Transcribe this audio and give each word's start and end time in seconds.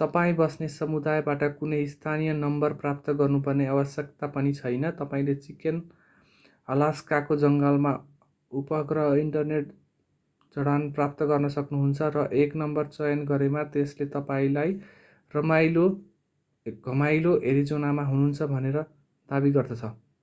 तपाईं 0.00 0.36
बस्ने 0.36 0.66
समुदायबाट 0.74 1.42
कुनै 1.56 1.80
स्थानीय 1.88 2.32
नम्बर 2.36 2.74
प्राप्त 2.76 3.10
गर्नुपर्ने 3.16 3.66
आवश्यकता 3.72 4.28
पनि 4.36 4.52
छैन 4.58 4.92
तपाईंले 5.00 5.34
चिकेन 5.40 5.82
अलास्काको 6.68 7.38
जङ्गलमा 7.42 7.92
उपग्रह 8.52 9.12
इन्टरनेट 9.18 9.68
जडान 10.56 10.90
प्राप्त 10.92 11.22
गर्न 11.26 11.44
सक्नुहुन्छ 11.50 12.10
र 12.10 12.26
एक 12.40 12.56
नम्बर 12.56 12.90
चयन 12.92 13.24
गरेमा 13.26 13.68
त्यसले 13.70 14.10
तपाईंलाई 14.10 14.76
घमाइलो 15.34 17.38
एरिजोनामा 17.46 18.06
हुनुहुन्छ 18.06 18.50
भनेर 18.50 18.86
दाबी 19.28 19.52
गर्दछ 19.52 19.96